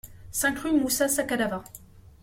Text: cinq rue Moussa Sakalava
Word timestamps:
cinq 0.31 0.57
rue 0.57 0.71
Moussa 0.71 1.07
Sakalava 1.07 1.63